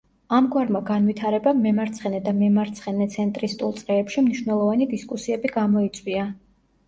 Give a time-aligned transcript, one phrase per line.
[0.35, 6.27] ამგვარმა განვითარებამ მემარცხენე და მემარცხენე-ცენტრისტულ წრეებში მნიშვნელოვანი დისკუსიები გამოიწვია.